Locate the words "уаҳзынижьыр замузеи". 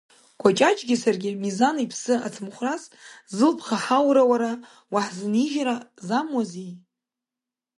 4.93-6.71